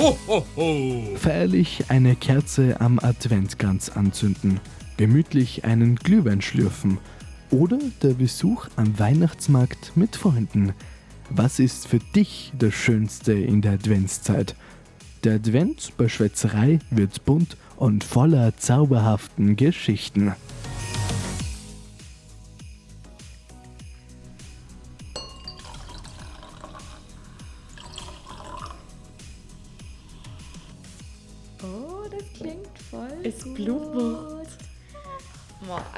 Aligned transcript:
Ho. 0.00 0.16
Feierlich 1.16 1.84
eine 1.88 2.16
Kerze 2.16 2.80
am 2.80 2.98
Adventkranz 2.98 3.90
anzünden, 3.90 4.58
gemütlich 4.96 5.66
einen 5.66 5.96
Glühwein 5.96 6.40
schlürfen 6.40 6.96
oder 7.50 7.78
der 8.02 8.14
Besuch 8.14 8.68
am 8.76 8.98
Weihnachtsmarkt 8.98 9.98
mit 9.98 10.16
Freunden. 10.16 10.72
Was 11.28 11.58
ist 11.58 11.86
für 11.86 11.98
dich 11.98 12.50
das 12.58 12.72
Schönste 12.72 13.34
in 13.34 13.60
der 13.60 13.72
Adventszeit? 13.72 14.54
Der 15.22 15.34
Advent 15.34 15.92
bei 15.98 16.08
Schwätzerei 16.08 16.78
wird 16.90 17.26
bunt 17.26 17.58
und 17.76 18.02
voller 18.02 18.56
zauberhaften 18.56 19.56
Geschichten. 19.56 20.32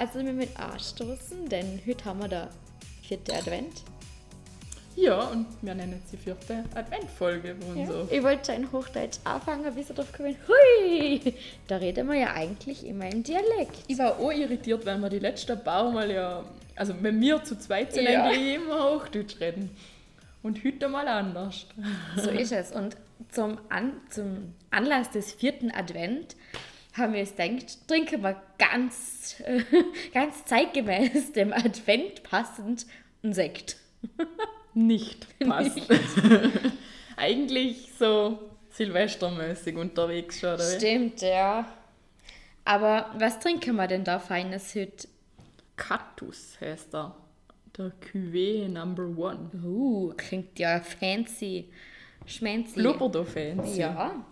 Also 0.03 0.19
wir 0.19 0.33
mit 0.33 0.59
anstoßen, 0.59 1.49
denn 1.49 1.81
heute 1.87 2.05
haben 2.07 2.19
wir 2.23 2.27
der 2.27 2.49
vierte 3.07 3.33
Advent. 3.35 3.83
Ja, 4.97 5.21
und 5.29 5.47
wir 5.63 5.77
nennen 5.77 6.03
sie 6.11 6.17
vierte 6.17 6.65
Adventfolge 6.75 7.55
bei 7.55 7.67
uns 7.83 7.89
auch. 7.89 8.11
Ich 8.11 8.21
wollte 8.21 8.51
in 8.53 8.73
Hochdeutsch 8.73 9.19
anfangen, 9.23 9.73
bis 9.77 9.91
ich 9.91 9.95
drauf 9.95 10.11
gekommen 10.11 10.35
Hui! 10.49 11.35
Da 11.69 11.77
reden 11.77 12.09
wir 12.09 12.17
ja 12.17 12.33
eigentlich 12.35 12.85
immer 12.85 13.09
im 13.13 13.23
Dialekt. 13.23 13.85
Ich 13.87 13.97
war 13.97 14.19
auch 14.19 14.33
irritiert, 14.33 14.85
weil 14.85 14.99
wir 14.99 15.09
die 15.09 15.21
letzten 15.21 15.63
paar 15.63 15.93
Mal 15.93 16.11
ja, 16.11 16.45
also 16.75 16.95
wenn 17.01 17.21
wir 17.21 17.45
zu 17.45 17.57
zweit 17.57 17.93
sind, 17.93 18.09
Ja. 18.09 18.25
eigentlich 18.25 18.57
immer 18.57 18.95
Hochdeutsch 18.97 19.39
reden. 19.39 19.71
Und 20.43 20.65
heute 20.65 20.89
mal 20.89 21.07
anders. 21.07 21.65
So 22.17 22.29
ist 22.31 22.51
es. 22.51 22.73
Und 22.73 22.97
zum, 23.31 23.59
An 23.69 23.93
zum 24.11 24.53
Anlass 24.73 25.13
des 25.13 25.33
vierten 25.33 25.71
Advent 25.71 26.35
haben 26.95 27.13
wir 27.15 27.21
uns 27.21 27.35
gedacht, 27.35 27.89
trinken 27.89 28.23
wir 28.23 28.43
ganz, 28.59 29.41
äh, 29.45 29.63
ganz 30.15 30.45
zeitgemäß 30.45 31.33
dem 31.33 31.53
Advent 31.53 32.23
passend 32.23 32.87
einen 33.23 33.33
Sekt. 33.33 33.77
Nicht 34.75 35.27
passt. 35.39 35.81
Eigentlich 37.17 37.91
so 37.99 38.39
silvestermäßig 38.71 39.77
unterwegs 39.77 40.41
schon, 40.41 40.55
oder? 40.55 40.77
Stimmt, 40.77 41.21
ja. 41.21 41.67
Aber 42.65 43.11
was 43.19 43.39
trinken 43.39 43.77
wir 43.77 43.87
denn 43.87 44.05
da 44.05 44.19
Feines 44.19 44.75
heute? 44.75 45.09
Kaktus 45.77 46.57
heißt 46.61 46.95
er. 46.95 47.15
Der 47.77 47.93
Cuvée 48.01 48.69
Number 48.69 49.05
One. 49.05 49.51
Uh, 49.63 50.13
klingt 50.17 50.59
ja 50.59 50.81
fancy. 50.81 51.71
Schmancy. 52.27 52.75
Blubbert 52.75 53.17
auch 53.17 53.27
fancy. 53.27 53.81
Ja. 53.81 54.25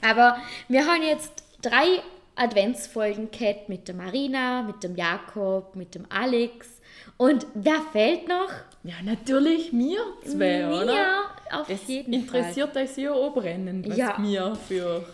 Aber 0.00 0.38
wir 0.68 0.84
haben 0.86 1.02
jetzt 1.02 1.44
drei 1.62 2.00
Adventsfolgen 2.34 3.30
gehabt 3.30 3.68
mit 3.68 3.88
der 3.88 3.94
Marina, 3.94 4.62
mit 4.62 4.82
dem 4.82 4.96
Jakob, 4.96 5.76
mit 5.76 5.94
dem 5.94 6.06
Alex. 6.10 6.80
Und 7.18 7.46
wer 7.54 7.80
fehlt 7.92 8.26
noch? 8.28 8.50
Ja, 8.84 8.94
natürlich 9.04 9.72
mir 9.72 10.00
zwei, 10.24 10.66
oder? 10.68 10.94
Ja, 10.94 11.20
auf 11.52 11.68
Das 11.68 11.86
jeden 11.86 12.12
interessiert 12.12 12.76
euch 12.76 12.96
ja 12.96 13.12
auch 13.12 13.32
brennend, 13.34 13.88
was 13.88 13.96
Ja. 13.96 14.18
mir 14.18 14.56
für. 14.66 15.06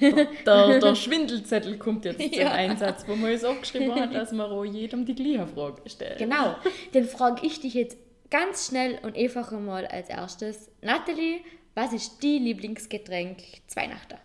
Der, 0.00 0.24
der, 0.46 0.78
der 0.78 0.94
Schwindelzettel 0.94 1.78
kommt 1.78 2.04
jetzt 2.04 2.20
Ja. 2.20 2.44
zum 2.46 2.52
Einsatz, 2.52 3.04
wo 3.08 3.16
man 3.16 3.30
jetzt 3.30 3.44
aufgeschrieben 3.44 3.94
hat, 4.00 4.14
dass 4.14 4.30
man 4.32 4.50
auch 4.50 4.64
jedem 4.64 5.04
die 5.04 5.14
gleiche 5.14 5.46
Frage 5.48 5.82
stellt. 5.90 6.18
Fall. 6.18 6.28
Genau. 6.28 6.54
Den 6.94 7.04
frage 7.06 7.44
ich 7.44 7.60
dich 7.60 7.74
jetzt 7.74 7.96
ganz 8.30 8.68
schnell 8.68 8.98
und 9.02 9.16
einfach 9.16 9.50
mal 9.52 9.86
als 9.86 10.08
erstes. 10.08 10.70
Nathalie, 10.80 11.40
was 11.74 11.92
ist 11.92 12.22
die 12.22 12.38
Lieblingsgetränk 12.38 13.38
Weihnachten? 13.74 14.18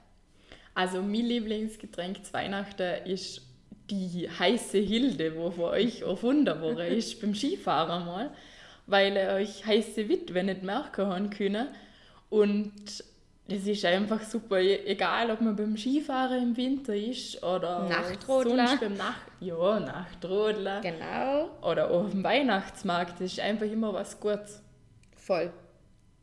Also, 0.73 1.01
mein 1.01 1.25
Lieblingsgetränk 1.25 2.25
zu 2.25 2.33
Weihnachten 2.33 3.05
ist 3.05 3.41
die 3.89 4.29
heiße 4.29 4.77
Hilde, 4.77 5.35
wo 5.35 5.49
für 5.51 5.65
euch 5.71 6.01
erfunden 6.03 6.61
worden 6.61 6.87
ist 6.87 7.19
beim 7.21 7.33
Skifahren 7.35 8.05
mal, 8.05 8.31
weil 8.87 9.15
ihr 9.15 9.29
euch 9.33 9.65
heiße 9.65 10.07
Witwe 10.07 10.43
nicht 10.43 10.63
merken 10.63 11.07
haben 11.07 11.29
können. 11.29 11.67
Und 12.29 13.03
das 13.47 13.65
ist 13.65 13.83
einfach 13.83 14.21
super, 14.21 14.59
e- 14.59 14.85
egal 14.85 15.31
ob 15.31 15.41
man 15.41 15.55
beim 15.55 15.75
Skifahren 15.75 16.43
im 16.43 16.55
Winter 16.57 16.95
ist 16.95 17.41
oder 17.43 17.89
Nachtrodler. 17.89 18.67
sonst 18.67 18.79
beim 18.81 18.95
Nacht 18.95 19.21
ja, 19.39 19.79
Nachtrodler 19.79 20.81
Genau. 20.81 21.49
oder 21.67 21.89
auf 21.89 22.11
dem 22.11 22.23
Weihnachtsmarkt, 22.23 23.13
das 23.19 23.31
ist 23.33 23.39
einfach 23.39 23.65
immer 23.65 23.91
was 23.91 24.19
Gutes. 24.19 24.61
Voll. 25.15 25.51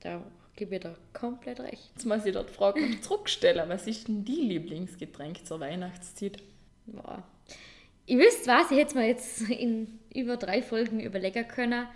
Da 0.00 0.22
gebe 0.56 0.76
ich 0.76 0.80
dir 0.80 0.96
komplett 1.12 1.60
recht. 1.60 1.90
Jetzt 1.94 2.06
muss 2.06 2.24
ich 2.24 2.32
dort 2.32 2.48
die 2.48 2.54
Frage 2.54 2.80
noch 2.80 3.00
zurückstellen, 3.00 3.68
was 3.68 3.86
ist 3.86 4.08
denn 4.08 4.24
die 4.24 4.40
Lieblingsgetränk 4.40 5.46
zur 5.46 5.60
Weihnachtszeit? 5.60 6.42
Boah. 6.86 7.22
Ihr 8.06 8.18
wisst 8.18 8.46
was, 8.46 8.70
ich 8.70 8.78
hätte 8.78 8.88
es 8.88 8.94
mir 8.94 9.06
jetzt 9.06 9.40
in 9.50 9.98
über 10.14 10.36
drei 10.36 10.62
Folgen 10.62 11.00
überlegen 11.00 11.46
können, 11.46 11.86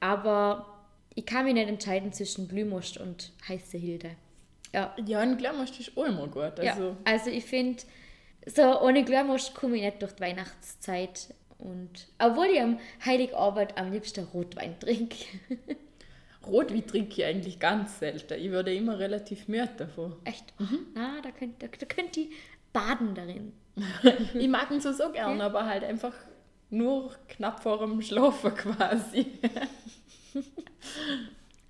aber 0.00 0.66
ich 1.14 1.26
kann 1.26 1.44
mich 1.44 1.54
nicht 1.54 1.68
entscheiden 1.68 2.12
zwischen 2.12 2.48
Blühmost 2.48 2.98
und 2.98 3.32
heiße 3.48 3.78
Hilde. 3.78 4.16
Ja, 4.72 4.94
Ja, 5.06 5.20
ein 5.20 5.36
Glammost 5.36 5.78
ist 5.78 5.96
auch 5.96 6.04
immer 6.04 6.26
gut. 6.26 6.58
Also, 6.58 6.82
ja. 6.82 6.96
also 7.04 7.30
ich 7.30 7.44
finde, 7.44 7.82
so 8.46 8.80
ohne 8.80 9.04
Blühmost 9.04 9.54
komme 9.54 9.76
ich 9.76 9.82
nicht 9.82 10.02
durch 10.02 10.12
die 10.12 10.22
Weihnachtszeit. 10.22 11.32
Und 11.58 12.08
obwohl 12.18 12.46
ich 12.46 12.60
am 12.60 12.78
Heiligabend 13.04 13.78
am 13.78 13.92
liebsten 13.92 14.24
Rotwein 14.24 14.78
trinke. 14.78 15.16
Rotwein 16.54 16.86
trinke 16.86 17.20
ich 17.20 17.24
eigentlich 17.24 17.58
ganz 17.58 17.98
selten. 17.98 18.34
Ich 18.34 18.50
werde 18.52 18.72
immer 18.72 18.98
relativ 18.98 19.48
müde 19.48 19.70
davon. 19.76 20.14
Echt? 20.22 20.54
Na, 20.94 21.20
da 21.20 21.32
könnt, 21.32 21.60
da, 21.60 21.66
da 21.66 21.86
könnt 21.86 22.16
ihr 22.16 22.28
baden 22.72 23.14
darin. 23.16 23.52
ich 24.34 24.48
mag 24.48 24.70
ihn 24.70 24.80
so, 24.80 24.92
so 24.92 25.10
gern, 25.10 25.40
aber 25.40 25.66
halt 25.66 25.82
einfach 25.82 26.14
nur 26.70 27.12
knapp 27.28 27.60
vor 27.60 27.78
dem 27.78 28.00
Schlafen 28.00 28.54
quasi. 28.56 29.26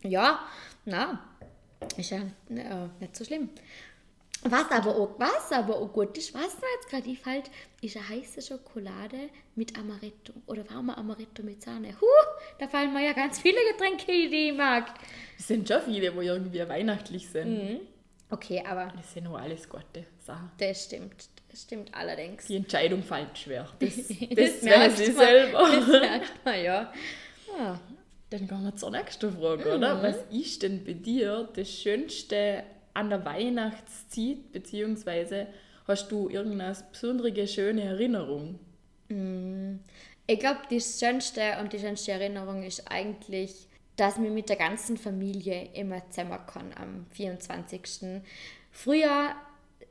Ja, 0.06 0.40
na, 0.84 1.18
ist 1.96 2.10
ja 2.10 2.18
äh, 2.50 2.88
nicht 3.00 3.16
so 3.16 3.24
schlimm. 3.24 3.48
Was 4.46 4.70
aber 4.70 4.94
auch, 4.94 5.18
was 5.18 5.52
aber 5.52 5.76
auch 5.78 5.90
gut 5.92 6.16
ist, 6.18 6.34
was 6.34 6.54
mir 6.60 6.66
jetzt 6.76 6.90
gerade 6.90 7.08
einfällt, 7.08 7.50
ist 7.80 7.96
eine 7.96 8.08
heiße 8.08 8.42
Schokolade 8.42 9.30
mit 9.54 9.78
Amaretto 9.78 10.34
oder 10.46 10.68
warmer 10.70 10.98
Amaretto 10.98 11.42
mit 11.42 11.62
Sahne. 11.62 11.94
Huh, 12.00 12.06
da 12.58 12.68
fallen 12.68 12.92
mir 12.92 13.04
ja 13.06 13.12
ganz 13.14 13.40
viele 13.40 13.58
Getränke, 13.72 14.06
die 14.06 14.50
ich 14.50 14.54
mag. 14.56 14.92
Es 15.38 15.48
sind 15.48 15.66
schon 15.66 15.80
viele, 15.82 16.10
die 16.10 16.26
irgendwie 16.26 16.68
weihnachtlich 16.68 17.28
sind. 17.28 17.48
Mhm. 17.72 17.80
Okay, 18.30 18.62
aber 18.68 18.92
Das 18.96 19.12
sind 19.14 19.26
auch 19.28 19.38
alles 19.38 19.66
gute 19.68 20.04
Sachen. 20.18 20.50
das 20.58 20.84
stimmt, 20.84 21.28
das 21.50 21.62
stimmt 21.62 21.94
allerdings. 21.94 22.46
Die 22.46 22.56
Entscheidung 22.56 23.02
fällt 23.02 23.38
schwer. 23.38 23.66
Das, 23.78 23.96
das, 23.96 24.06
Das 24.36 24.62
merkt 24.62 24.98
man. 24.98 25.16
selber. 25.16 25.58
Das 25.70 25.86
merkt 25.88 26.44
man, 26.44 26.62
ja. 26.62 26.92
ja. 27.58 27.80
Dann 28.30 28.48
kommen 28.48 28.64
wir 28.64 28.74
zur 28.76 28.90
nächsten 28.90 29.32
Frage, 29.38 29.76
oder? 29.76 30.02
Was 30.02 30.16
ist 30.30 30.62
denn 30.62 30.84
bei 30.84 30.94
dir 30.94 31.48
das 31.54 31.70
Schönste 31.70 32.64
an 32.94 33.10
der 33.10 33.24
Weihnachtszeit, 33.24 34.52
beziehungsweise 34.52 35.48
hast 35.86 36.10
du 36.10 36.28
irgendeine 36.28 36.76
besondere 36.90 37.46
schöne 37.46 37.82
Erinnerung? 37.82 38.58
Ich 40.26 40.38
glaube, 40.40 40.60
die 40.70 40.80
schönste 40.80 41.58
und 41.60 41.72
die 41.72 41.78
schönste 41.78 42.12
Erinnerung 42.12 42.62
ist 42.62 42.90
eigentlich, 42.90 43.68
dass 43.96 44.20
wir 44.20 44.30
mit 44.30 44.48
der 44.48 44.56
ganzen 44.56 44.96
Familie 44.96 45.68
immer 45.74 46.08
zusammen 46.10 46.38
kann 46.46 46.72
am 46.80 47.06
24. 47.10 48.22
Früher 48.70 49.34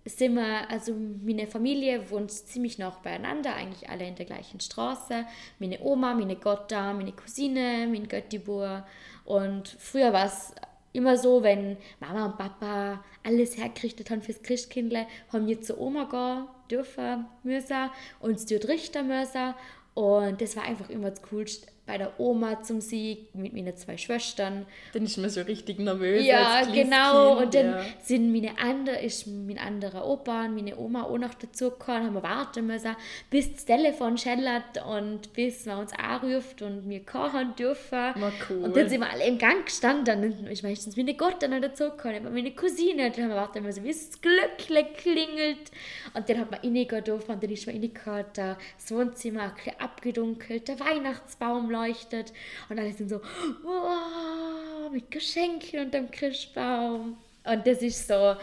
sind 0.05 0.35
wir, 0.35 0.69
also 0.69 0.93
meine 0.93 1.47
Familie 1.47 2.09
wohnt 2.09 2.31
ziemlich 2.31 2.77
nah 2.77 2.89
beieinander, 2.89 3.55
eigentlich 3.55 3.89
alle 3.89 4.05
in 4.05 4.15
der 4.15 4.25
gleichen 4.25 4.59
Straße. 4.59 5.25
Meine 5.59 5.79
Oma, 5.81 6.13
meine 6.13 6.35
Gotta, 6.35 6.91
meine 6.91 7.13
Cousine, 7.13 7.87
mein 7.89 8.07
Göttibur. 8.07 8.85
Und 9.23 9.69
früher 9.79 10.11
war 10.11 10.25
es 10.25 10.53
immer 10.93 11.17
so, 11.17 11.43
wenn 11.43 11.77
Mama 11.99 12.27
und 12.27 12.37
Papa 12.37 13.03
alles 13.23 13.57
hergerichtet 13.57 14.09
haben 14.09 14.21
fürs 14.21 14.41
Christkindle, 14.41 15.07
haben 15.31 15.47
wir 15.47 15.61
zur 15.61 15.79
Oma 15.79 16.05
gehen 16.05 16.47
dürfen 16.69 17.25
müssen 17.43 17.89
und 18.19 18.35
es 18.35 18.45
dort 18.45 18.67
richten 18.67 19.07
müssen. 19.07 19.53
Und 19.95 20.41
das 20.41 20.55
war 20.55 20.63
einfach 20.63 20.89
immer 20.89 21.09
das 21.09 21.21
Coolste 21.21 21.67
bei 21.85 21.97
der 21.97 22.17
Oma 22.17 22.61
zum 22.61 22.79
Sieg 22.79 23.35
mit 23.35 23.53
meinen 23.53 23.75
zwei 23.75 23.97
Schwestern. 23.97 24.65
Dann 24.93 25.03
ist 25.03 25.17
man 25.17 25.29
so 25.29 25.41
richtig 25.41 25.79
nervös. 25.79 26.25
Ja, 26.25 26.63
genau. 26.63 27.35
Kind, 27.35 27.45
Und 27.45 27.55
dann 27.55 27.65
ja. 27.65 27.85
sind 28.01 28.31
meine 28.31 28.57
andere, 28.57 29.01
ist 29.01 29.27
mein 29.27 29.57
anderer 29.57 30.07
Opa 30.07 30.45
und 30.45 30.55
meine 30.55 30.77
Oma 30.77 31.03
auch 31.03 31.17
noch 31.17 31.33
dazugekommen, 31.33 32.05
haben 32.05 32.13
wir 32.13 32.23
warten 32.23 32.67
müssen, 32.67 32.95
bis 33.29 33.51
das 33.53 33.65
Telefon 33.65 34.17
schellert 34.17 34.85
und 34.87 35.33
bis 35.33 35.65
man 35.65 35.79
uns 35.79 35.91
anruft 35.91 36.61
und 36.61 36.89
wir 36.89 37.05
kochen 37.05 37.53
dürfen. 37.57 38.13
Na 38.15 38.31
cool. 38.49 38.63
Und 38.63 38.77
dann 38.77 38.87
sind 38.87 39.01
wir 39.01 39.09
alle 39.09 39.27
im 39.27 39.37
Gang 39.37 39.65
gestanden. 39.65 40.23
Und 40.23 40.39
dann 40.39 40.47
ist 40.47 40.63
meistens 40.63 40.95
meine 40.95 41.15
Gotte 41.15 41.49
noch 41.49 41.59
dazugekommen, 41.59 42.33
meine 42.33 42.51
Cousine. 42.51 43.07
Und 43.07 43.17
dann 43.17 43.23
haben 43.25 43.31
wir 43.31 43.35
warten 43.35 43.61
müssen, 43.61 43.83
bis 43.83 44.09
das 44.09 44.21
Glöckle 44.21 44.85
klingelt. 44.95 45.71
Und 46.13 46.29
dann 46.29 46.39
hat 46.39 46.49
man 46.49 46.61
reingehen 46.61 47.03
dürfen 47.03 47.31
und 47.31 47.43
dann 47.43 47.49
ist 47.49 47.67
man 47.67 47.75
reingekommen, 47.75 48.25
das 48.33 48.91
Wohnzimmer 48.91 49.53
ein 49.65 49.79
abgedunkelt, 49.79 50.69
der 50.69 50.79
Weihnachtsbaum 50.79 51.72
leuchtet 51.73 52.31
und 52.69 52.79
alle 52.79 52.93
sind 52.93 53.09
so, 53.09 53.19
wow, 53.63 54.91
mit 54.91 55.09
Geschenken 55.11 55.79
unterm 55.81 56.09
Christbaum. 56.11 57.17
Und 57.45 57.67
das 57.67 57.81
ist 57.81 58.07
so 58.07 58.35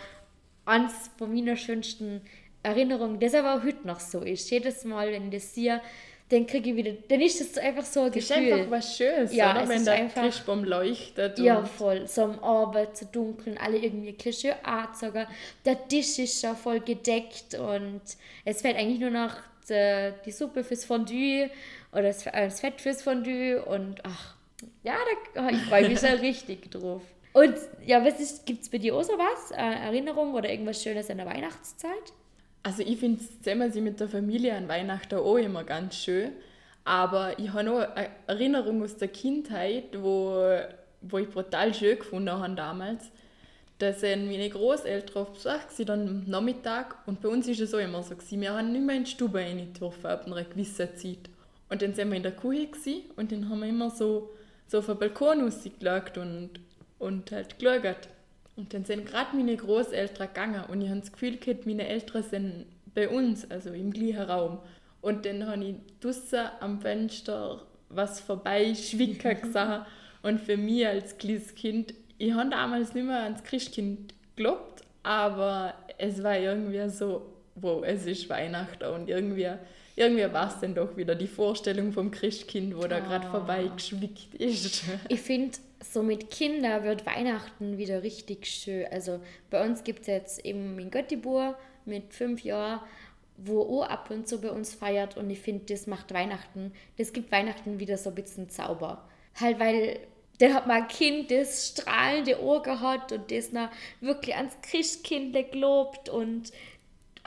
eins 0.66 1.10
von 1.16 1.32
meiner 1.34 1.56
schönsten 1.56 2.20
Erinnerungen, 2.62 3.18
das 3.18 3.34
aber 3.34 3.54
auch 3.56 3.62
heute 3.64 3.86
noch 3.86 4.00
so 4.00 4.20
ist. 4.20 4.50
Jedes 4.50 4.84
Mal, 4.84 5.10
wenn 5.12 5.26
ich 5.32 5.34
das 5.42 5.54
sehe, 5.54 5.80
dann 6.28 6.46
kriege 6.46 6.70
ich 6.70 6.76
wieder, 6.76 6.92
dann 7.08 7.20
ist 7.22 7.40
das 7.40 7.58
einfach 7.58 7.84
so 7.84 8.02
ein 8.02 8.12
Das 8.12 8.18
ist 8.18 8.28
Gefühl. 8.28 8.52
einfach 8.52 8.70
was 8.70 8.96
Schönes, 8.96 9.34
Ja, 9.34 9.50
oder? 9.52 9.68
wenn 9.68 9.78
ist 9.78 9.86
der 9.86 9.94
einfach- 9.94 10.22
Christbaum 10.22 10.62
leuchtet. 10.64 11.38
Ja, 11.40 11.58
und- 11.58 11.68
voll. 11.68 12.06
So 12.06 12.22
am 12.24 12.38
Abend, 12.38 12.96
so 12.96 13.06
dunkeln, 13.10 13.58
alle 13.58 13.78
irgendwie 13.78 14.14
schön 14.32 14.52
angezogen. 14.62 15.26
Der 15.64 15.88
Tisch 15.88 16.18
ist 16.20 16.40
schon 16.40 16.54
voll 16.56 16.80
gedeckt 16.80 17.54
und 17.54 18.02
es 18.44 18.60
fällt 18.60 18.76
eigentlich 18.76 19.00
nur 19.00 19.10
noch 19.10 19.34
die, 19.68 20.12
die 20.24 20.30
Suppe 20.30 20.62
fürs 20.62 20.84
Fondue 20.84 21.50
oder 21.92 22.02
das, 22.02 22.26
äh, 22.26 22.50
Fett 22.50 22.80
fürs 22.80 23.02
Fondue 23.02 23.62
und 23.64 24.00
ach, 24.04 24.36
ja, 24.82 24.94
da, 25.34 25.48
ich 25.48 25.62
freue 25.62 25.88
mich 25.88 26.00
schon 26.00 26.10
richtig 26.20 26.70
drauf. 26.70 27.02
Und 27.32 27.54
ja, 27.86 28.04
was 28.04 28.20
ist, 28.20 28.44
gibt 28.44 28.62
es 28.62 28.68
bei 28.68 28.78
dir 28.78 28.94
auch 28.94 29.02
so 29.02 29.12
was? 29.12 29.52
Äh, 29.52 29.56
Erinnerung 29.56 30.34
oder 30.34 30.50
irgendwas 30.50 30.82
Schönes 30.82 31.08
in 31.08 31.18
der 31.18 31.26
Weihnachtszeit? 31.26 32.12
Also 32.62 32.82
ich 32.82 32.98
finde 32.98 33.20
zusammen 33.20 33.72
sie 33.72 33.80
mit 33.80 34.00
der 34.00 34.08
Familie 34.08 34.54
an 34.54 34.68
Weihnachten 34.68 35.18
auch 35.18 35.36
immer 35.36 35.64
ganz 35.64 35.96
schön. 35.96 36.32
Aber 36.84 37.38
ich 37.38 37.52
habe 37.52 37.64
noch 37.64 37.78
eine 37.78 38.10
Erinnerung 38.26 38.82
aus 38.82 38.96
der 38.96 39.08
Kindheit, 39.08 40.00
wo, 40.00 40.58
wo 41.02 41.18
ich 41.18 41.28
brutal 41.28 41.72
schön 41.72 41.98
gefunden 41.98 42.30
habe 42.30 42.54
damals. 42.54 43.10
Da 43.78 43.92
sind 43.94 44.26
meine 44.26 44.50
Großeltern 44.50 45.22
auf 45.22 45.32
Besuch 45.32 45.86
dann 45.86 46.06
am 46.06 46.24
Nachmittag. 46.26 46.96
Und 47.06 47.22
bei 47.22 47.28
uns 47.28 47.48
ist 47.48 47.60
es 47.60 47.72
auch 47.72 47.78
immer 47.78 48.02
so. 48.02 48.14
Wir 48.28 48.52
haben 48.52 48.72
nicht 48.72 48.84
mehr 48.84 48.96
in 48.96 49.04
die 49.04 49.10
Stube 49.10 49.38
rein 49.38 49.72
ab 50.02 50.26
einer 50.26 50.44
gewissen 50.44 50.88
Zeit. 50.96 51.29
Und 51.70 51.82
dann 51.82 51.94
sind 51.94 52.10
wir 52.10 52.16
in 52.16 52.22
der 52.22 52.32
Küche 52.32 52.66
gewesen, 52.66 53.04
und 53.16 53.32
dann 53.32 53.48
haben 53.48 53.60
wir 53.60 53.68
immer 53.68 53.90
so, 53.90 54.30
so 54.66 54.78
auf 54.78 54.86
den 54.86 54.98
Balkon 54.98 55.42
rausgeschaut 55.42 56.18
und, 56.18 56.50
und 56.98 57.32
halt 57.32 57.58
geschaut. 57.58 58.08
Und 58.56 58.74
dann 58.74 58.84
sind 58.84 59.06
gerade 59.06 59.34
meine 59.36 59.56
Großeltern 59.56 60.28
gegangen 60.28 60.64
und 60.68 60.82
ich 60.82 60.90
habe 60.90 61.00
das 61.00 61.12
Gefühl 61.12 61.38
gehabt, 61.38 61.66
meine 61.66 61.88
Eltern 61.88 62.22
sind 62.22 62.66
bei 62.94 63.08
uns, 63.08 63.50
also 63.50 63.70
im 63.70 63.92
gleichen 63.92 64.22
Raum. 64.22 64.58
Und 65.00 65.24
dann 65.24 65.46
habe 65.46 65.64
ich 65.64 65.76
draussen 66.00 66.48
am 66.60 66.80
Fenster 66.80 67.62
was 67.88 68.20
vorbeischwicken 68.20 69.40
gesehen. 69.42 69.82
Und 70.22 70.40
für 70.40 70.56
mich 70.56 70.86
als 70.86 71.16
kleines 71.16 71.54
Kind, 71.54 71.94
ich 72.18 72.32
habe 72.32 72.50
damals 72.50 72.92
nicht 72.94 73.06
mehr 73.06 73.22
ans 73.22 73.42
Christkind 73.42 74.12
geglaubt, 74.36 74.82
aber 75.02 75.74
es 75.96 76.22
war 76.22 76.38
irgendwie 76.38 76.88
so, 76.90 77.34
wow, 77.54 77.82
es 77.84 78.06
ist 78.06 78.28
Weihnachten 78.28 78.84
und 78.84 79.08
irgendwie, 79.08 79.50
irgendwie 80.00 80.32
war 80.32 80.48
es 80.48 80.60
dann 80.60 80.74
doch 80.74 80.96
wieder 80.96 81.14
die 81.14 81.26
Vorstellung 81.28 81.92
vom 81.92 82.10
Christkind, 82.10 82.76
wo 82.76 82.86
da 82.86 82.98
gerade 83.00 83.26
Ah. 83.26 83.30
vorbeigeschwickt 83.30 84.34
ist. 84.34 84.82
Ich 85.08 85.20
finde, 85.20 85.58
so 85.82 86.02
mit 86.02 86.30
Kindern 86.30 86.82
wird 86.84 87.06
Weihnachten 87.06 87.78
wieder 87.78 88.02
richtig 88.02 88.46
schön. 88.46 88.86
Also 88.90 89.20
bei 89.50 89.64
uns 89.64 89.84
gibt 89.84 90.00
es 90.02 90.06
jetzt 90.08 90.44
eben 90.44 90.78
in 90.78 90.90
Göttibur 90.90 91.56
mit 91.84 92.12
fünf 92.12 92.42
Jahren, 92.44 92.80
wo 93.36 93.62
auch 93.80 93.88
ab 93.88 94.10
und 94.10 94.28
zu 94.28 94.40
bei 94.40 94.50
uns 94.50 94.74
feiert 94.74 95.16
und 95.16 95.30
ich 95.30 95.40
finde, 95.40 95.64
das 95.72 95.86
macht 95.86 96.12
Weihnachten, 96.12 96.72
das 96.98 97.12
gibt 97.12 97.32
Weihnachten 97.32 97.78
wieder 97.80 97.96
so 97.96 98.10
ein 98.10 98.14
bisschen 98.14 98.50
Zauber. 98.50 99.08
Halt, 99.40 99.58
weil 99.58 99.98
dann 100.38 100.54
hat 100.54 100.66
man 100.66 100.82
ein 100.82 100.88
Kind, 100.88 101.30
das 101.30 101.68
strahlende 101.68 102.38
Augen 102.38 102.80
hat 102.80 103.12
und 103.12 103.30
das 103.30 103.52
noch 103.52 103.68
wirklich 104.00 104.34
ans 104.36 104.56
Christkind 104.62 105.34
gelobt 105.52 106.08
und 106.08 106.50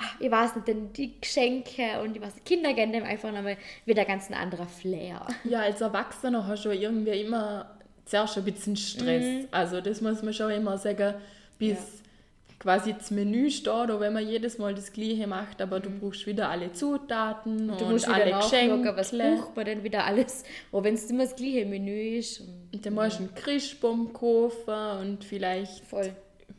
ach, 0.04 0.16
ich 0.20 0.30
weiß 0.32 0.56
nicht, 0.56 0.68
dann 0.68 0.92
die 0.94 1.20
Geschenke 1.20 2.02
und 2.04 2.16
ich 2.16 2.22
weiß 2.22 2.36
nicht, 2.36 2.46
Kinder 2.46 2.74
geben 2.74 2.92
dem 2.92 3.04
einfach 3.04 3.32
nochmal 3.32 3.58
wieder 3.86 4.06
ganz 4.06 4.30
ein 4.30 4.34
anderer 4.36 4.68
Flair. 4.68 5.26
Ja, 5.44 5.62
als 5.62 5.82
Erwachsener 5.82 6.46
hast 6.48 6.66
du 6.66 6.72
irgendwie 6.72 7.22
immer 7.22 7.72
zuerst 8.06 8.38
ein 8.38 8.44
bisschen 8.44 8.76
Stress. 8.76 9.46
Also 9.52 9.82
das 9.82 10.02
muss 10.02 10.22
man 10.22 10.34
schon 10.34 10.52
immer 10.52 10.78
sagen, 10.78 11.16
bis 11.58 11.78
quasi 12.60 12.94
das 12.94 13.12
Menü 13.12 13.50
steht, 13.52 13.68
oder 13.74 14.00
wenn 14.00 14.14
man 14.14 14.26
jedes 14.28 14.58
Mal 14.58 14.74
das 14.74 14.94
Gleiche 14.94 15.28
macht, 15.28 15.62
aber 15.62 15.82
du 15.82 15.90
brauchst 15.90 16.26
wieder 16.26 16.50
alle 16.50 16.72
Zutaten 16.72 17.68
Du 17.68 17.74
und 17.74 17.92
musst 17.92 18.08
alle 18.08 18.26
wieder 18.28 18.38
nachschauen, 18.38 18.82
Geschenke. 18.84 18.96
was 18.98 19.12
braucht 19.12 19.56
man 19.58 19.66
denn 19.66 19.84
wieder 19.84 20.06
alles, 20.06 20.44
auch 20.72 20.84
wenn 20.84 20.94
es 20.94 21.10
immer 21.10 21.24
das 21.26 21.36
gleiche 21.36 21.66
Menü 21.66 22.18
ist. 22.18 22.40
Und 22.40 22.48
Und 22.74 22.86
dann 22.86 22.94
musst 22.94 23.20
du 23.20 23.24
einen 23.24 23.36
Christbaum 23.36 24.14
kaufen 24.14 25.00
und 25.02 25.24
vielleicht 25.26 25.84
voll. 25.86 26.12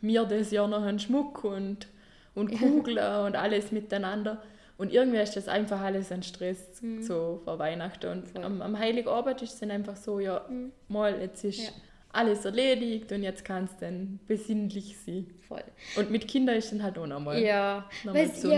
mir 0.03 0.25
das 0.25 0.51
Jahr 0.51 0.69
noch 0.69 0.83
einen 0.83 0.99
Schmuck 0.99 1.43
und, 1.45 1.87
und 2.35 2.51
Kugeln 2.59 2.99
und 3.27 3.37
alles 3.37 3.73
miteinander. 3.73 4.43
Und 4.77 4.93
irgendwie 4.93 5.19
ist 5.19 5.37
das 5.37 5.47
einfach 5.49 5.81
alles 5.81 6.11
ein 6.11 6.23
Stress 6.25 6.83
Mhm. 6.83 7.03
so 7.03 7.41
vor 7.45 7.59
Weihnachten. 7.61 8.11
Und 8.11 8.45
am, 8.45 8.61
am 8.61 8.79
Heiligabend 8.79 9.41
ist 9.43 9.55
es 9.55 9.61
dann 9.61 9.71
einfach 9.71 9.97
so, 9.97 10.19
ja, 10.19 10.45
mal, 10.89 11.21
jetzt 11.21 11.45
ist 11.45 11.59
Mhm. 11.61 11.65
Ja. 11.65 11.71
alles 12.13 12.45
erledigt 12.45 13.13
und 13.13 13.23
jetzt 13.23 13.45
kann 13.45 13.65
es 13.65 13.77
dann 13.79 14.19
besinnlich 14.27 14.97
sein. 14.99 15.27
Voll. 15.47 15.63
Und 15.97 16.11
mit 16.11 16.27
Kindern 16.27 16.57
ist 16.57 16.73
dann 16.73 16.83
halt 16.83 16.99
auch 16.99 17.07
nochmal. 17.07 17.41
Ja, 17.41 17.89
Nochmal 18.05 18.29
was 18.29 18.43
ich 18.45 18.51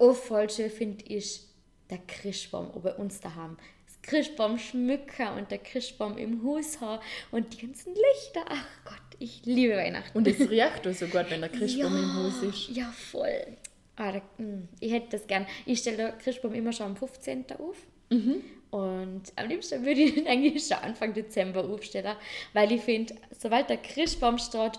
auch 0.00 0.14
voll 0.14 0.48
schön 0.48 0.70
finde, 0.70 1.04
ist 1.04 1.54
der 1.90 1.98
Christbaum, 2.06 2.70
auch 2.70 2.80
bei 2.80 2.94
uns 2.94 3.20
daheim. 3.20 3.56
Das 3.86 4.00
Christbaum 4.02 4.58
schmücken 4.58 5.28
und 5.36 5.50
der 5.50 5.58
Christbaum 5.58 6.16
im 6.16 6.42
Haus 6.46 6.80
haben 6.80 7.02
und 7.30 7.52
die 7.52 7.66
ganzen 7.66 7.92
Lichter. 7.94 8.40
Ach 8.48 8.66
Gott, 8.84 9.07
ich 9.18 9.42
liebe 9.44 9.74
Weihnachten. 9.76 10.16
Und 10.16 10.26
es 10.28 10.38
riecht 10.50 10.86
auch 10.86 10.92
so 10.92 11.06
gut, 11.06 11.26
wenn 11.30 11.40
der 11.40 11.50
Christbaum 11.50 11.96
im 11.96 12.14
Haus 12.14 12.42
ist. 12.42 12.68
Ja, 12.68 12.90
voll. 12.92 13.56
Ah, 13.96 14.12
da, 14.12 14.20
mh, 14.38 14.62
ich 14.80 14.92
hätte 14.92 15.08
das 15.10 15.26
gern. 15.26 15.46
Ich 15.66 15.80
stelle 15.80 15.96
den 16.12 16.18
Christbaum 16.18 16.54
immer 16.54 16.72
schon 16.72 16.86
am 16.86 16.96
15. 16.96 17.46
auf. 17.58 17.76
Mhm. 18.10 18.42
Und 18.70 19.22
am 19.36 19.48
liebsten 19.48 19.84
würde 19.84 20.00
ich 20.02 20.16
ihn 20.16 20.28
eigentlich 20.28 20.64
schon 20.66 20.76
Anfang 20.78 21.14
Dezember 21.14 21.64
aufstellen, 21.64 22.14
weil 22.52 22.70
ich 22.70 22.82
finde, 22.82 23.14
sobald 23.38 23.70
der 23.70 23.78
Christbaum 23.78 24.38
steht, 24.38 24.78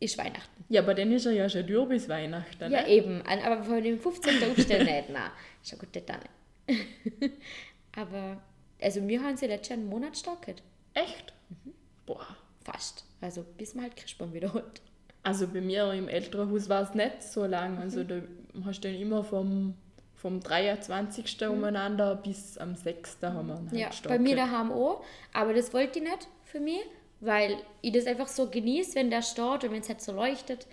ist 0.00 0.18
Weihnachten. 0.18 0.64
Ja, 0.68 0.82
aber 0.82 0.94
dann 0.94 1.10
ist 1.12 1.26
er 1.26 1.32
ja 1.32 1.48
schon 1.48 1.66
durch 1.66 1.88
bis 1.88 2.08
Weihnachten. 2.08 2.70
Ja, 2.72 2.82
ne? 2.82 2.88
eben. 2.88 3.22
An- 3.22 3.40
Aber 3.40 3.62
von 3.64 3.82
dem 3.82 3.98
15. 3.98 4.50
aufstellen 4.50 4.86
nicht, 4.86 5.10
nein. 5.10 5.30
Ist 5.62 5.72
ja 5.72 5.78
gut, 5.78 5.88
dann 6.06 6.20
nicht. 6.68 7.32
aber, 7.96 8.40
also 8.80 9.06
wir 9.06 9.22
haben 9.22 9.36
sie 9.36 9.46
letztes 9.46 9.70
Jahr 9.70 9.78
einen 9.78 9.88
Monat 9.88 10.16
stocket. 10.16 10.62
Echt? 10.94 11.32
Mhm. 11.64 11.72
Boah. 12.06 12.36
Fast. 12.64 13.04
Also 13.22 13.44
bis 13.56 13.74
man 13.74 13.84
halt 13.84 13.96
Christbaum 13.96 14.32
wiederholt. 14.34 14.82
Also 15.22 15.46
bei 15.46 15.60
mir 15.60 15.92
im 15.92 16.08
Elternhaus 16.08 16.68
war 16.68 16.82
es 16.82 16.94
nicht 16.94 17.22
so 17.22 17.44
lang. 17.46 17.78
Also 17.78 18.02
da 18.04 18.16
hast 18.64 18.82
du 18.84 18.88
dann 18.90 19.00
immer 19.00 19.22
vom, 19.22 19.74
vom 20.16 20.40
23. 20.40 21.48
umeinander 21.48 22.16
bis 22.16 22.58
am 22.58 22.74
6. 22.74 23.18
haben 23.22 23.46
wir 23.48 23.54
halt 23.54 23.72
Ja, 23.72 23.84
bei 23.86 23.90
gestockt. 23.90 24.20
mir 24.20 24.36
daheim 24.36 24.72
auch. 24.72 25.04
Aber 25.32 25.54
das 25.54 25.72
wollte 25.72 26.00
ich 26.00 26.04
nicht 26.04 26.28
für 26.44 26.58
mich, 26.60 26.80
weil 27.20 27.56
ich 27.82 27.92
das 27.92 28.06
einfach 28.06 28.26
so 28.28 28.48
genieße, 28.50 28.96
wenn 28.96 29.10
der 29.10 29.22
steht 29.22 29.64
und 29.64 29.70
wenn 29.70 29.80
es 29.80 29.88
halt 29.88 30.00
so 30.00 30.12
leuchtet. 30.12 30.66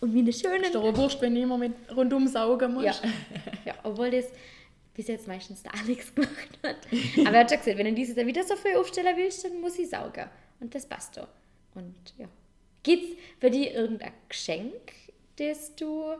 Und 0.00 0.12
meine 0.12 0.32
schönen 0.32 0.64
Ist 0.64 0.74
doch 0.74 0.96
wurscht, 0.96 1.20
wenn 1.22 1.34
du 1.36 1.40
immer 1.42 1.56
mit 1.56 1.72
rundum 1.96 2.26
saugen 2.26 2.74
musst. 2.74 2.84
Ja. 3.04 3.10
ja, 3.64 3.74
obwohl 3.84 4.10
das 4.10 4.26
bis 4.92 5.06
jetzt 5.06 5.28
meistens 5.28 5.62
der 5.62 5.72
Alex 5.74 6.12
gemacht 6.16 6.58
hat. 6.64 6.76
Aber 7.20 7.36
er 7.36 7.40
hat 7.40 7.50
schon 7.50 7.58
gesagt, 7.60 7.78
wenn 7.78 7.86
du 7.86 7.92
dieses 7.94 8.16
Jahr 8.16 8.26
wieder 8.26 8.42
so 8.42 8.56
viel 8.56 8.76
aufstellen 8.76 9.16
willst, 9.16 9.44
dann 9.44 9.60
muss 9.60 9.78
ich 9.78 9.88
saugen. 9.88 10.28
Und 10.60 10.74
das 10.74 10.84
passt 10.86 11.16
doch. 11.16 11.28
Und 11.74 11.94
ja. 12.18 12.28
Gibt 12.82 13.04
es 13.04 13.16
bei 13.40 13.50
dir 13.50 13.72
irgendein 13.72 14.12
Geschenk, 14.28 14.92
das 15.36 15.74
du 15.74 16.14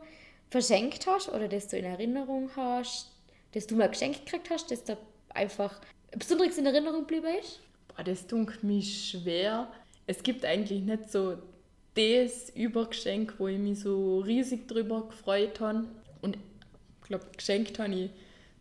verschenkt 0.50 1.06
hast 1.06 1.28
oder 1.28 1.48
das 1.48 1.68
du 1.68 1.76
in 1.76 1.84
Erinnerung 1.84 2.50
hast, 2.56 3.12
das 3.52 3.66
du 3.66 3.76
mal 3.76 3.88
geschenkt 3.88 4.24
gekriegt 4.24 4.50
hast, 4.50 4.70
das 4.70 4.84
da 4.84 4.96
einfach 5.30 5.80
besonders 6.16 6.58
in 6.58 6.66
Erinnerung 6.66 7.00
geblieben 7.00 7.34
ist? 7.40 7.60
Boah, 7.88 8.02
das 8.02 8.26
dunkelt 8.26 8.64
mich 8.64 9.10
schwer. 9.10 9.70
Es 10.06 10.22
gibt 10.22 10.44
eigentlich 10.44 10.82
nicht 10.82 11.10
so 11.10 11.38
das 11.94 12.50
Übergeschenk, 12.50 13.34
wo 13.38 13.48
ich 13.48 13.58
mich 13.58 13.80
so 13.80 14.20
riesig 14.20 14.66
drüber 14.66 15.06
gefreut 15.08 15.60
habe. 15.60 15.84
Und 16.22 16.36
ich 16.36 17.08
glaube, 17.08 17.26
geschenkt 17.36 17.78
habe 17.78 17.94
ich 17.94 18.10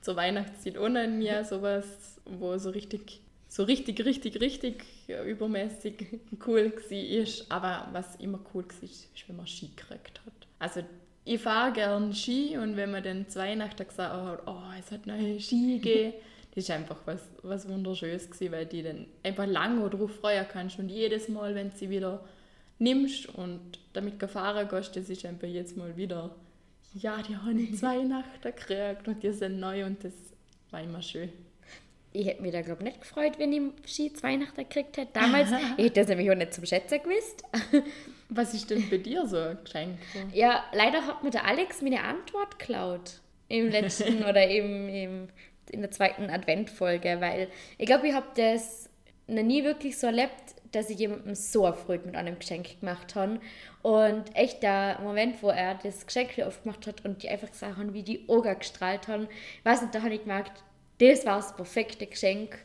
zur 0.02 0.16
Weihnachtszeit 0.16 0.78
auch 0.78 0.90
nicht 0.90 1.10
mehr 1.10 1.44
sowas, 1.44 1.86
wo 2.26 2.58
so 2.58 2.70
richtig, 2.70 3.22
so 3.54 3.62
richtig, 3.62 4.04
richtig, 4.04 4.42
richtig 4.42 4.84
ja, 5.08 5.24
übermäßig 5.24 6.08
cool 6.48 6.74
war. 6.74 7.56
Aber 7.56 7.94
was 7.94 8.16
immer 8.16 8.40
cool 8.52 8.66
war, 8.66 8.84
ist, 8.84 9.10
wenn 9.28 9.36
man 9.36 9.46
Ski 9.46 9.70
gekriegt 9.76 10.22
hat. 10.26 10.34
Also 10.58 10.84
ich 11.24 11.40
fahre 11.40 11.72
gern 11.72 12.16
Ski 12.16 12.58
und 12.58 12.76
wenn 12.78 12.90
man 12.90 13.04
dann 13.04 13.30
zu 13.30 13.38
Weihnachten 13.38 13.88
gesagt 13.88 14.12
hat, 14.12 14.42
oh, 14.48 14.64
es 14.80 14.92
hat 14.92 15.06
neue 15.06 15.40
Ski 15.40 15.78
gegeben, 15.82 16.14
das 16.56 16.64
ist 16.64 16.72
einfach 16.72 16.98
was, 17.06 17.22
was 17.44 17.70
Wunderschönes 17.70 18.32
gewesen, 18.32 18.52
weil 18.52 18.66
die 18.66 18.82
dann 18.82 19.06
einfach 19.22 19.46
lange 19.46 19.88
darauf 19.88 20.16
freuen 20.16 20.48
kannst 20.50 20.80
und 20.80 20.90
jedes 20.90 21.30
Mal, 21.30 21.54
wenn 21.54 21.70
sie 21.70 21.92
wieder 21.92 22.26
nimmst 22.80 23.28
und 23.36 23.62
damit 23.94 24.18
gefahren 24.20 24.68
gehst, 24.68 24.96
das 24.96 25.12
ist 25.12 25.28
einfach 25.28 25.48
jetzt 25.48 25.78
mal 25.78 25.96
wieder, 25.96 26.36
ja, 26.96 27.22
die 27.22 27.38
haben 27.38 27.60
ich 27.60 27.76
zu 27.76 27.84
Weihnachten 27.84 28.42
gekriegt 28.42 29.08
und 29.08 29.22
die 29.22 29.32
sind 29.32 29.60
neu 29.60 29.86
und 29.86 30.04
das 30.04 30.14
war 30.72 30.82
immer 30.82 31.04
schön. 31.04 31.30
Ich 32.14 32.28
hätte 32.28 32.42
mich 32.42 32.52
da, 32.52 32.62
glaube 32.62 32.82
ich, 32.82 32.86
nicht 32.86 33.02
gefreut, 33.02 33.40
wenn 33.40 33.52
ich 33.52 34.14
zu 34.14 34.24
Weihnachten 34.24 34.56
gekriegt 34.56 34.98
hätte. 34.98 35.12
Damals, 35.14 35.50
ich 35.78 35.86
hätte 35.86 36.02
das 36.02 36.08
nämlich 36.08 36.30
auch 36.30 36.36
nicht 36.36 36.54
zum 36.54 36.66
Schätzen 36.66 37.02
gewusst. 37.02 37.44
Was 38.30 38.54
ist 38.54 38.70
denn 38.70 38.90
bei 38.90 38.98
dir 38.98 39.26
so 39.28 39.38
ein 39.38 39.58
Geschenk? 39.64 39.98
Ja, 40.32 40.64
leider 40.74 41.06
hat 41.06 41.24
mir 41.24 41.32
der 41.32 41.46
Alex 41.46 41.82
meine 41.82 42.04
Antwort 42.04 42.60
geklaut. 42.60 43.20
Im 43.48 43.70
letzten 43.70 44.24
oder 44.30 44.48
eben 44.48 44.90
im, 44.90 45.28
in 45.70 45.82
der 45.82 45.92
zweiten 45.92 46.30
Adventfolge, 46.30 47.18
weil 47.20 47.50
ich 47.78 47.86
glaube, 47.86 48.08
ich 48.08 48.14
habe 48.14 48.28
das 48.36 48.90
noch 49.28 49.44
nie 49.44 49.64
wirklich 49.64 49.98
so 49.98 50.08
erlebt, 50.08 50.56
dass 50.72 50.90
ich 50.90 50.98
jemandem 50.98 51.36
so 51.36 51.66
erfreut 51.66 52.06
mit 52.06 52.16
einem 52.16 52.40
Geschenk 52.40 52.80
gemacht 52.80 53.16
habe. 53.16 53.40
Und 53.82 54.36
echt 54.36 54.64
der 54.64 55.00
Moment, 55.02 55.42
wo 55.42 55.50
er 55.50 55.76
das 55.76 56.06
Geschenk 56.06 56.40
aufgemacht 56.40 56.88
hat 56.88 57.06
und 57.06 57.24
die 57.24 57.30
einfach 57.30 57.52
gesagt 57.52 57.78
haben, 57.78 57.94
wie 57.94 58.04
die 58.04 58.28
Augen 58.28 58.58
gestrahlt 58.58 59.08
haben, 59.08 59.28
ich 59.60 59.66
weiß 59.66 59.82
nicht, 59.82 59.96
da 59.96 60.02
habe 60.02 60.16
ich 60.16 60.22
gemerkt, 60.22 60.64
das 61.00 61.26
war 61.26 61.38
das 61.38 61.56
perfekte 61.56 62.06
Geschenk. 62.08 62.58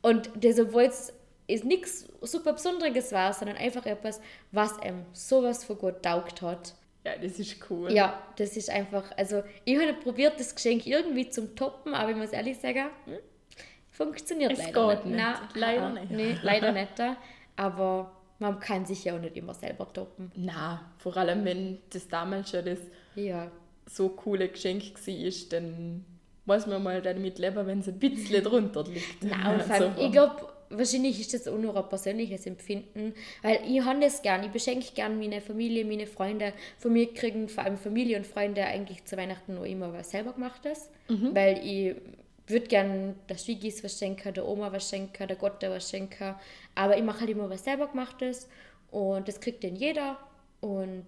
Und 0.00 0.30
das, 0.40 0.58
obwohl 0.58 0.84
es 0.84 1.12
ist 1.46 1.64
nichts 1.64 2.06
super 2.20 2.52
Besonderes 2.54 3.12
war, 3.12 3.32
sondern 3.32 3.56
einfach 3.56 3.86
etwas, 3.86 4.20
was 4.50 4.72
ihm 4.84 5.04
sowas 5.12 5.64
von 5.64 5.78
gut 5.78 6.02
taugt 6.02 6.42
hat. 6.42 6.74
Ja, 7.04 7.16
das 7.20 7.38
ist 7.38 7.56
cool. 7.68 7.92
Ja, 7.92 8.22
das 8.36 8.56
ist 8.56 8.70
einfach, 8.70 9.04
also 9.16 9.42
ich 9.64 9.76
habe 9.76 9.92
probiert, 9.94 10.38
das 10.38 10.54
Geschenk 10.54 10.86
irgendwie 10.86 11.28
zum 11.28 11.54
Toppen, 11.56 11.94
aber 11.94 12.10
ich 12.10 12.16
muss 12.16 12.30
ehrlich 12.30 12.58
sagen, 12.58 12.86
hm, 13.06 13.18
funktioniert 13.90 14.52
Es 14.52 14.58
leider 14.58 14.94
nicht. 14.94 15.06
nicht. 15.06 15.16
Nein, 15.16 15.36
Leider 15.54 15.82
ah, 15.82 15.90
nicht. 15.90 16.10
Nee, 16.10 16.36
leider 16.42 16.72
nicht. 16.72 16.92
Aber 17.56 18.12
man 18.38 18.60
kann 18.60 18.86
sich 18.86 19.04
ja 19.04 19.16
auch 19.16 19.20
nicht 19.20 19.36
immer 19.36 19.54
selber 19.54 19.92
toppen. 19.92 20.30
Na, 20.36 20.92
vor 20.98 21.16
allem 21.16 21.44
wenn 21.44 21.78
das 21.90 22.08
damals 22.08 22.50
schon 22.50 22.64
das 22.64 22.78
Ja, 23.16 23.50
so 23.86 24.08
coole 24.10 24.48
Geschenk 24.48 24.82
war, 24.94 25.48
dann 25.50 26.04
muss 26.44 26.66
man 26.66 26.82
mal 26.82 27.00
damit 27.02 27.38
leben, 27.38 27.66
wenn 27.66 27.80
es 27.80 27.88
ein 27.88 27.98
bisschen 27.98 28.42
drunter 28.42 28.84
liegt. 28.84 29.22
Nein, 29.22 29.54
und 29.54 29.62
vor 29.62 29.74
allem, 29.74 29.94
So. 29.96 30.02
ich 30.04 30.12
glaube, 30.12 30.48
wahrscheinlich 30.70 31.20
ist 31.20 31.34
das 31.34 31.46
auch 31.48 31.58
nur 31.58 31.76
ein 31.76 31.88
persönliches 31.88 32.46
Empfinden, 32.46 33.14
weil 33.42 33.60
ich 33.66 33.80
habe 33.84 34.00
das 34.00 34.22
gern, 34.22 34.42
ich 34.42 34.50
beschenke 34.50 34.86
gern 34.94 35.18
meine 35.18 35.40
Familie, 35.40 35.84
meine 35.84 36.06
Freunde. 36.06 36.52
Von 36.78 36.94
mir 36.94 37.12
kriegen 37.12 37.48
vor 37.48 37.64
allem 37.64 37.76
Familie 37.76 38.16
und 38.16 38.26
Freunde 38.26 38.64
eigentlich 38.64 39.04
zu 39.04 39.16
Weihnachten 39.16 39.54
noch 39.54 39.64
immer 39.64 39.92
was 39.92 40.10
selber 40.10 40.32
gemachtes, 40.32 40.88
weil 41.34 41.58
ich 41.64 41.94
würde 42.48 42.66
gern 42.66 43.14
der 43.28 43.36
Schwiegis 43.38 43.84
was 43.84 43.98
schenken, 43.98 44.34
der 44.34 44.46
Oma 44.48 44.72
was 44.72 44.88
schenken, 44.88 45.28
der 45.28 45.36
Gotte 45.36 45.70
was 45.70 45.88
schenken, 45.90 46.34
aber 46.74 46.96
ich 46.96 47.04
mache 47.04 47.20
halt 47.20 47.30
immer 47.30 47.48
was 47.48 47.64
selber 47.64 47.86
gemachtes 47.86 48.48
und 48.90 49.28
das 49.28 49.40
kriegt 49.40 49.62
dann 49.62 49.76
jeder 49.76 50.18
und 50.60 51.04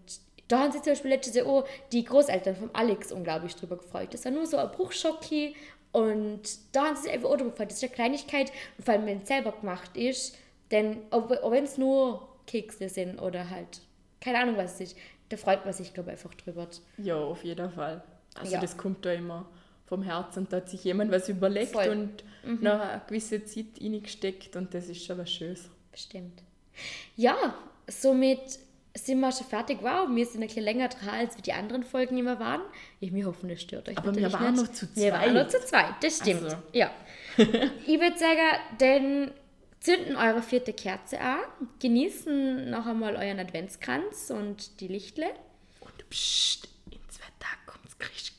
da 0.49 0.61
haben 0.61 0.73
sich 0.73 0.83
zum 0.83 0.93
Beispiel 0.93 1.11
letztes 1.11 1.35
Jahr 1.35 1.47
auch 1.47 1.67
die 1.93 2.05
Großeltern 2.05 2.57
von 2.57 2.71
Alex 2.75 3.13
unglaublich 3.13 3.55
drüber 3.57 3.77
gefreut. 3.77 4.13
Das 4.13 4.25
war 4.25 4.33
nur 4.33 4.47
so 4.47 4.57
ein 4.59 4.71
Bruchschocki 4.71 5.55
und 5.93 6.41
da 6.73 6.87
haben 6.87 6.97
sie 6.97 7.03
sich 7.05 7.13
einfach 7.13 7.29
auch 7.31 7.37
drüber 7.37 7.51
gefreut. 7.51 7.71
Das 7.71 7.79
ist 7.79 7.85
eine 7.85 7.93
Kleinigkeit 7.93 8.53
und 8.79 8.85
vor 8.85 8.95
allem, 8.95 9.07
wenn 9.07 9.23
es 9.23 9.29
selber 9.29 9.53
gemacht 9.53 9.97
ist, 9.97 10.37
denn 10.71 10.99
auch, 11.11 11.31
wenn 11.31 11.65
es 11.65 11.79
nur 11.79 12.29
Kekse 12.47 12.89
sind 12.89 13.19
oder 13.21 13.49
halt 13.51 13.81
keine 14.21 14.39
Ahnung 14.41 14.57
was 14.57 14.75
es 14.81 14.91
ist, 14.93 14.97
da 15.29 15.37
freut 15.37 15.65
man 15.65 15.73
sich, 15.75 15.93
glaube 15.95 16.11
ich, 16.11 16.13
einfach 16.17 16.35
drüber. 16.35 16.67
Ja, 16.99 17.17
auf 17.17 17.45
jeden 17.45 17.71
Fall. 17.71 18.03
Also 18.35 18.53
Ja. 18.55 18.61
das 18.61 18.77
kommt 18.77 19.05
da 19.05 19.13
immer 19.13 19.47
vom 19.87 20.03
Herzen. 20.03 20.47
Da 20.51 20.59
hat 20.59 20.69
sich 20.71 20.83
jemand 20.85 21.11
was 21.13 21.29
überlegt 21.29 21.73
Voll. 21.73 21.89
und 21.89 22.25
Mhm. 22.43 22.63
noch 22.63 22.81
eine 22.81 23.03
gewisse 23.07 23.45
Zeit 23.45 23.67
reingesteckt 23.81 24.57
und 24.57 24.73
das 24.75 24.89
ist 24.89 25.05
schon 25.05 25.19
was 25.19 25.31
Schönes. 25.31 25.69
Bestimmt. 25.93 26.43
Ja, 27.17 27.55
somit 27.89 28.59
sind 28.97 29.21
wir 29.21 29.33
schon 29.33 29.47
fertig. 29.47 29.79
Wow, 29.83 30.09
wir 30.09 30.25
sind 30.25 30.43
ein 30.43 30.47
bisschen 30.47 30.63
länger 30.65 30.89
dran, 30.89 31.09
als 31.09 31.37
wir 31.37 31.43
die 31.43 31.53
anderen 31.53 31.83
Folgen 31.83 32.17
immer 32.17 32.39
waren. 32.39 32.63
Ich, 33.01 33.13
wir 33.13 33.27
hoffen, 33.27 33.49
das 33.49 33.61
stört 33.61 33.89
euch 33.89 33.99
Aber 33.99 34.15
wir 34.15 34.33
waren 34.33 34.53
nicht. 34.55 34.63
noch 34.63 34.73
zu 34.73 34.87
Wir 34.95 35.13
waren 35.13 35.23
zweit. 35.23 35.35
noch 35.35 35.49
zu 35.49 35.67
zweit, 35.67 35.95
das 36.01 36.17
stimmt. 36.19 36.45
Also. 36.45 36.57
Ja. 36.73 36.91
ich 37.37 38.01
würde 38.01 38.17
sagen, 38.19 38.41
dann 38.79 39.31
zünden 39.81 40.17
eure 40.17 40.43
vierte 40.43 40.73
Kerze 40.73 41.21
an, 41.21 41.41
genießen 41.81 42.71
noch 42.71 42.87
einmal 42.87 43.17
euren 43.17 43.41
Adventskranz 43.41 44.31
und 44.31 44.81
die 44.81 44.89
Lichtle. 44.89 45.27
Und 45.81 46.09
pst, 46.11 46.69
in 46.91 46.99
zwei 47.11 47.27
Tagen 47.41 47.61
kommt's 47.67 47.99
Christkind. 47.99 48.34